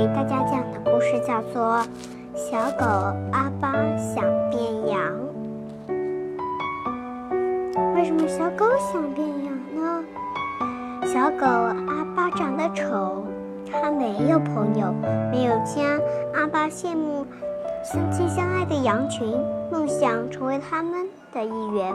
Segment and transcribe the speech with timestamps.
[0.00, 1.76] 给大家讲的故事叫做
[2.34, 2.86] 《小狗
[3.32, 4.98] 阿巴想变羊》。
[7.94, 10.02] 为什么小狗想变羊呢？
[11.04, 13.26] 小狗阿巴长得丑，
[13.70, 14.90] 它没有朋友，
[15.30, 16.00] 没有家。
[16.32, 17.26] 阿巴羡慕
[17.84, 19.38] 相亲相爱的羊群，
[19.70, 21.94] 梦想成为他们的一员。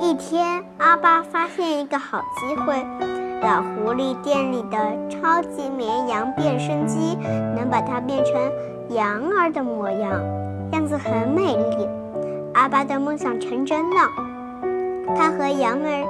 [0.00, 2.82] 一天，阿巴发现一个好机会。
[3.42, 4.78] 老狐狸店里的
[5.10, 7.16] 超级绵羊变声机
[7.56, 8.34] 能把它变成
[8.90, 10.12] 羊儿的模样，
[10.70, 11.88] 样子很美丽。
[12.54, 13.96] 阿巴的梦想成真了，
[15.16, 16.06] 他和羊儿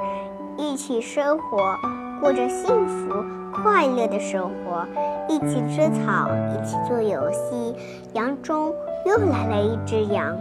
[0.57, 1.75] 一起生活，
[2.21, 3.09] 过着幸福
[3.51, 4.85] 快乐的生活，
[5.27, 7.75] 一起吃草，一起做游戏。
[8.13, 8.71] 羊中
[9.07, 10.37] 又来了一只羊。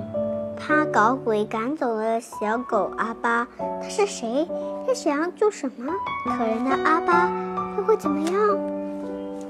[0.64, 4.48] 他搞鬼赶走了小狗阿巴，他是谁？
[4.86, 5.92] 他想要做什么？
[6.24, 7.28] 可怜的阿巴
[7.76, 8.34] 又会怎么样？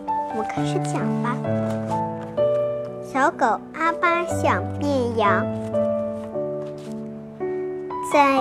[0.06, 1.36] 我们开始讲吧。
[3.04, 5.44] 小狗阿巴想变羊，
[8.10, 8.40] 在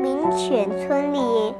[0.00, 1.54] 名犬村里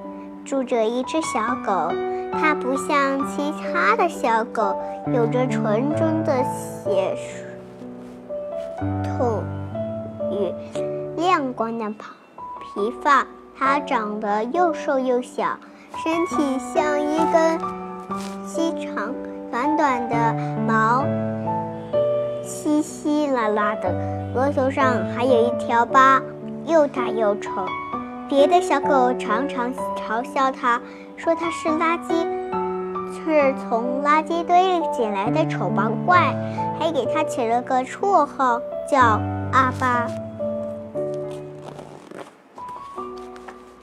[0.47, 1.93] 住着一只小狗，
[2.33, 4.75] 它不像其他的小狗，
[5.15, 6.43] 有着纯真的
[6.83, 7.15] 血
[9.19, 9.38] 统。
[11.29, 15.59] 亮光的皮发，它长得又瘦又小，
[16.03, 17.59] 身体像一根
[18.47, 19.15] 细长、
[19.51, 20.35] 短短的
[20.67, 21.05] 毛，
[22.43, 23.91] 稀稀拉拉的。
[24.35, 26.19] 额头上还有一条疤，
[26.65, 27.51] 又大又丑。
[28.27, 30.81] 别的小狗常常嘲笑它，
[31.19, 32.25] 说它是垃圾，
[33.13, 36.35] 是从垃圾堆里捡来的丑八怪，
[36.81, 38.59] 还给它起了个绰号。
[38.91, 39.21] 叫
[39.53, 40.07] 阿巴。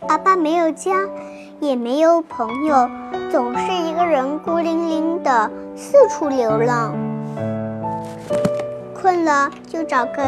[0.07, 0.91] 阿巴没有家，
[1.59, 2.89] 也没有朋友，
[3.31, 6.93] 总是一个人孤零零的四处流浪。
[8.93, 10.23] 困了就找个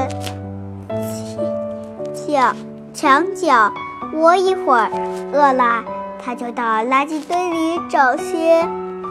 [2.13, 2.53] 角
[2.93, 3.71] 墙角
[4.13, 4.89] 窝一会儿，
[5.33, 5.83] 饿了
[6.23, 8.67] 他就到垃圾堆里找些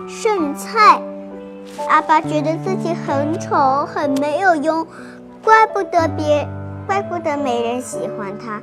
[0.08, 1.00] 剩菜。
[1.88, 4.86] 阿巴觉得自己很丑，很没有用。
[5.44, 6.46] 怪不得别，
[6.86, 8.60] 怪不得没人喜欢他，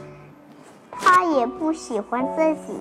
[1.00, 2.74] 他也不喜欢自己。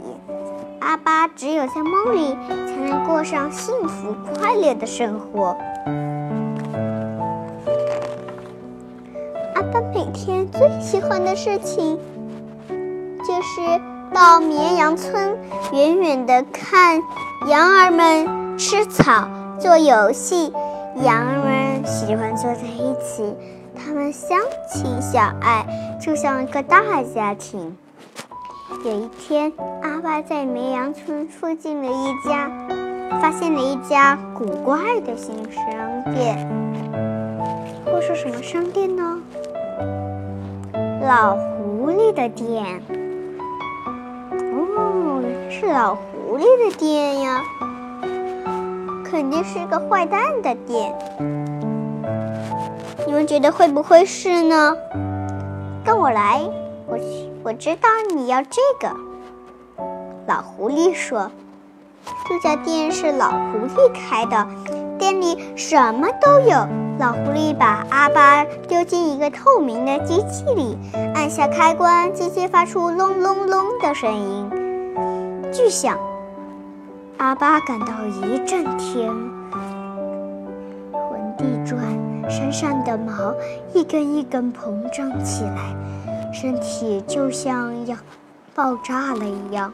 [0.80, 2.36] 阿巴只有在梦里
[2.66, 5.56] 才能过上幸福快乐的生活。
[9.54, 11.98] 阿巴每天最喜欢的事情，
[12.68, 13.80] 就是
[14.12, 15.38] 到绵羊村
[15.72, 17.00] 远远的看
[17.48, 19.28] 羊儿们吃草、
[19.58, 20.52] 做游戏。
[20.96, 23.34] 羊儿们喜欢坐在一起。
[23.74, 24.38] 他们相
[24.70, 25.64] 亲相爱，
[26.00, 27.76] 就像一个大家庭。
[28.84, 29.52] 有一天，
[29.82, 32.50] 阿巴在绵羊村附近的一家
[33.20, 35.64] 发现了一家古怪的新商
[36.12, 36.36] 店。
[37.86, 39.20] 会是什么商店呢？
[41.06, 42.82] 老狐狸的店。
[44.76, 47.44] 哦，是老狐狸的店呀，
[49.04, 50.92] 肯定是个坏蛋的店。
[53.06, 54.76] 你们觉得会不会是呢？
[55.84, 56.40] 跟我来，
[56.92, 56.98] 我
[57.42, 58.94] 我知道你要这个。
[60.26, 61.30] 老狐狸说
[62.28, 64.46] ：“这家店是老狐狸开的，
[64.98, 66.68] 店里什么都有。”
[67.00, 70.76] 老狐狸把阿巴丢进一个透明的机器里，
[71.14, 74.50] 按下开关，机器发出隆隆隆的声音，
[75.50, 75.98] 巨响。
[77.16, 77.86] 阿巴感到
[78.26, 79.10] 一阵天
[80.92, 81.80] 昏地转。
[82.30, 83.34] 身上的毛
[83.74, 85.74] 一根一根膨胀起来，
[86.32, 87.96] 身体就像要
[88.54, 89.72] 爆炸了一样。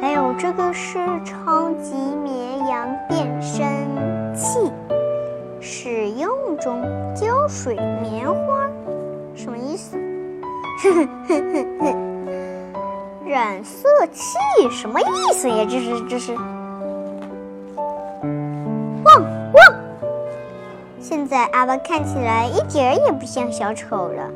[0.00, 3.66] 还有这个是超级绵羊变身
[4.34, 4.72] 器，
[5.60, 6.82] 使用中
[7.14, 8.68] 胶水棉花，
[9.34, 9.98] 什么意思？
[13.26, 14.38] 染色器
[14.70, 15.66] 什么意思呀？
[15.68, 16.34] 这是这是。
[21.08, 24.28] 现在阿巴看起来一点儿也不像小丑了，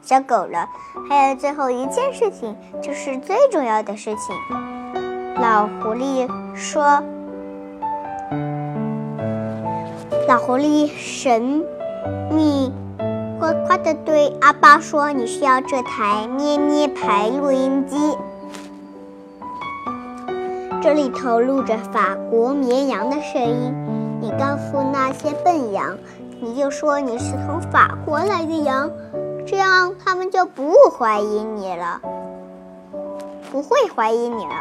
[0.00, 0.66] 小狗了。
[1.06, 4.34] 还有最后一件事情，就是最重要的事情。
[5.38, 7.02] 老狐狸说
[10.26, 11.62] ：“老狐狸神
[12.30, 12.72] 秘
[13.38, 18.16] 夸夸的对阿巴说，你需要这台咩咩牌录音机，
[20.82, 23.74] 这里头录着法国绵羊的声音。”
[24.28, 25.96] 你告诉那些笨羊，
[26.38, 28.90] 你就说你是从法国来的羊，
[29.46, 31.98] 这样他们就不怀疑你了，
[33.50, 34.52] 不会怀疑你了。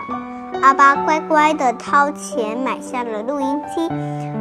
[0.61, 3.89] 阿巴乖乖地掏钱买下了录音机。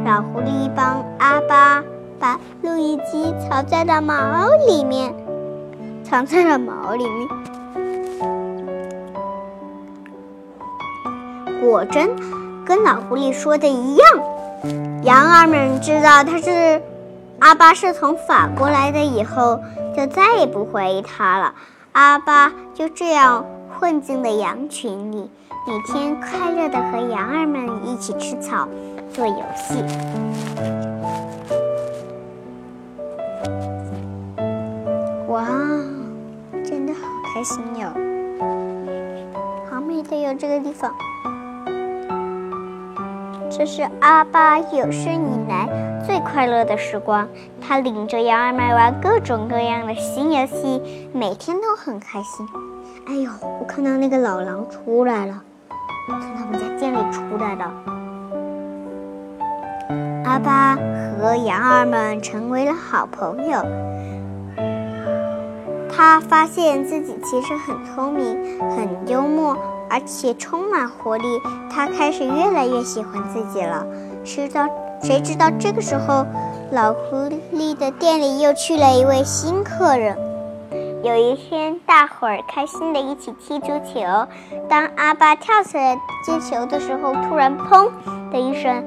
[0.05, 1.83] 老狐狸帮阿巴
[2.17, 5.13] 把录音机藏在了毛里面，
[6.05, 7.27] 藏在了毛里面。
[11.61, 12.09] 果真
[12.65, 14.07] 跟老狐狸说的一样，
[15.03, 16.81] 羊儿们知道他是
[17.39, 19.59] 阿巴是从法国来的以后，
[19.95, 21.53] 就再也不怀疑他了。
[21.91, 23.45] 阿巴就这样
[23.79, 25.29] 混进了羊群里，
[25.67, 28.67] 每天快乐的和羊儿们一起吃草、
[29.13, 29.83] 做游戏。
[35.27, 35.45] 哇，
[36.63, 37.01] 真的好
[37.33, 37.87] 开心哟！
[39.69, 40.91] 好美的哟，这个地方。
[43.57, 45.67] 这是阿巴有生以来
[46.05, 47.27] 最快乐的时光。
[47.59, 52.47] 他领着羊儿们玩各种各样的新游戏，每天都很开心。
[53.07, 55.41] 哎呦，我看到那个老狼出来了，
[56.07, 57.73] 从他们家店里出来了。
[60.23, 60.75] 阿巴
[61.17, 63.59] 和羊儿们成为了好朋友。
[65.91, 69.57] 他发现自己其实很聪明，很幽默。
[69.89, 73.85] 而且充满活力，他开始越来越喜欢自己了。
[74.23, 74.67] 谁知道？
[75.01, 76.25] 谁知道这个时候，
[76.71, 80.17] 老狐狸的店里又去了一位新客人。
[81.03, 84.27] 有一天，大伙儿开心的一起踢足球。
[84.67, 85.95] 当阿巴跳起来
[86.25, 87.87] 接球的时候，突然“砰”
[88.33, 88.83] 的一声，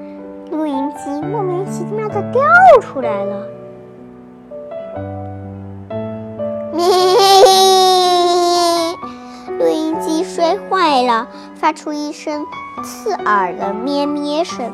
[0.50, 2.42] 录音机莫名其妙的掉
[2.80, 3.46] 出来了。
[10.32, 12.46] 摔坏了，发出一声
[12.84, 14.72] 刺耳的咩咩声。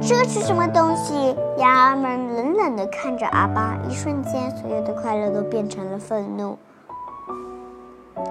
[0.00, 1.36] 这是什么东西？
[1.58, 6.56] 羊儿们冷冷地看着阿巴，一瞬间，所有的快乐都变成了愤怒。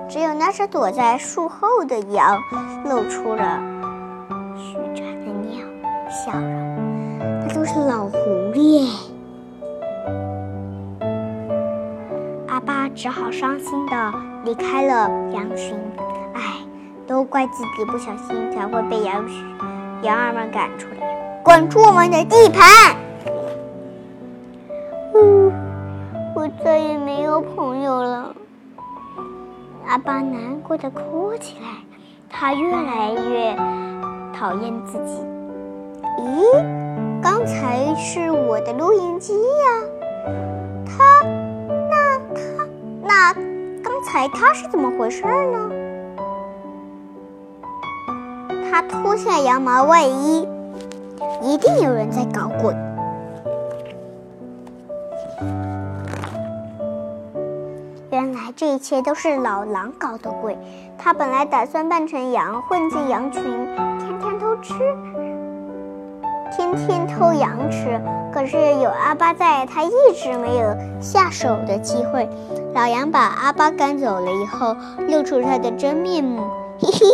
[0.09, 2.41] 只有那只躲在树后的羊
[2.85, 3.61] 露出了
[4.57, 5.63] 虚假的鸟
[6.09, 6.77] 笑容。
[7.19, 8.17] 那都是老狐
[8.53, 9.10] 狸。
[12.61, 14.13] 阿巴只好伤心的。
[14.45, 15.75] 离开了羊群，
[16.33, 16.57] 唉，
[17.07, 19.23] 都怪自己不小心，才会被羊
[20.03, 22.95] 羊儿们赶出来，滚出我们的地盘。
[25.15, 25.51] 嗯，
[26.35, 28.35] 我再也没有朋友了。
[29.87, 31.67] 阿巴难过的哭起来，
[32.29, 33.55] 他越来越
[34.33, 35.23] 讨厌自己。
[36.19, 40.33] 咦，刚才是我的录音机呀，
[40.85, 41.25] 他，
[43.21, 43.51] 那。
[44.03, 45.69] 猜他是怎么回事呢？
[48.69, 50.47] 他脱下羊毛外衣，
[51.41, 52.75] 一定有人在搞鬼。
[58.09, 60.57] 原来这一切都是老狼搞的鬼。
[60.97, 64.73] 他本来打算扮成羊，混进羊群，天天偷吃，
[66.51, 67.99] 天天偷羊吃。
[68.33, 72.29] 可是有阿巴在，他一直没有下手的机会。
[72.73, 74.75] 老羊把阿巴赶走了以后，
[75.09, 76.41] 露出他的真面目。
[76.79, 77.05] 嘿嘿，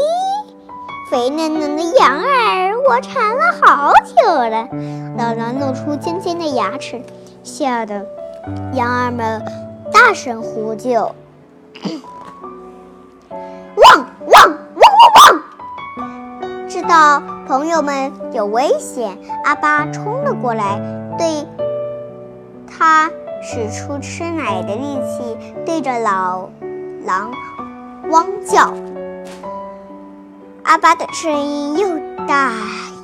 [1.10, 4.68] 肥嫩嫩的羊儿，我馋了好久了。
[5.18, 7.02] 老狼露出尖尖的牙齿，
[7.44, 8.06] 吓得
[8.74, 9.44] 羊儿们
[9.92, 11.16] 大声呼救。
[16.80, 20.80] 知道朋友们有危险，阿巴冲了过来，
[21.18, 21.44] 对
[22.68, 23.10] 他。
[23.42, 26.48] 使出吃奶的力气，对着老
[27.04, 27.32] 狼
[28.12, 28.72] 汪叫。
[30.64, 31.88] 阿巴的声音又
[32.28, 32.52] 大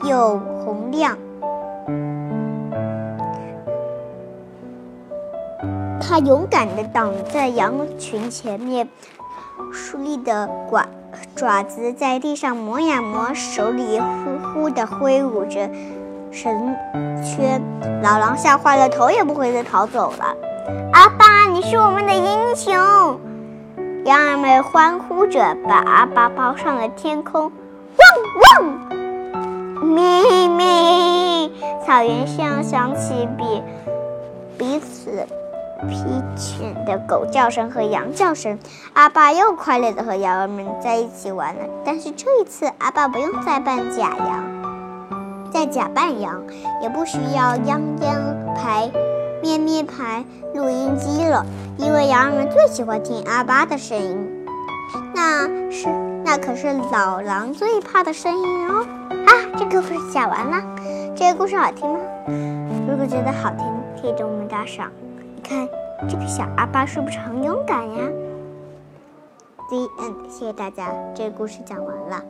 [0.03, 1.17] 又洪亮。
[5.99, 8.87] 他勇敢地挡在羊群前面，
[9.71, 10.87] 竖立的管
[11.35, 15.69] 爪子在地上磨呀磨，手里呼呼地挥舞着。
[16.31, 16.75] 绳
[17.23, 17.61] 圈，
[18.01, 20.35] 老狼吓坏了，头也不回的逃走了。
[20.91, 22.73] 阿巴，你是我们的英雄！
[24.05, 27.51] 羊儿们欢呼着，把阿巴抱上了天空。
[27.99, 29.85] 汪汪！
[29.85, 31.51] 咩咩！
[31.85, 33.61] 草原上响起比
[34.57, 35.27] 彼此
[35.83, 35.95] 皮
[36.35, 38.57] 犬的狗叫声和羊叫声。
[38.93, 41.61] 阿巴又快乐的和羊儿们在一起玩了。
[41.85, 44.43] 但是这一次，阿巴不用再扮假羊。
[45.51, 46.41] 再假扮羊，
[46.81, 48.89] 也不需要泱泱牌、
[49.41, 50.25] 咩咩牌
[50.55, 51.45] 录音机了，
[51.77, 54.45] 因为羊儿们最喜欢听阿巴的声音，
[55.13, 55.87] 那是
[56.25, 58.83] 那可是老狼最怕的声音哦。
[59.27, 60.63] 啊，这个故事讲完了，
[61.15, 61.99] 这个故事好听吗？
[62.89, 63.65] 如果觉得好听，
[64.01, 64.91] 可以给我们打赏。
[65.43, 65.67] 看
[66.07, 68.09] 这个小阿巴是不是很勇敢呀
[69.69, 72.23] ？The end，谢谢大家，这个故事讲完了。